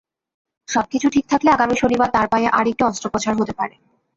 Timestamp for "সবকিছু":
0.69-1.07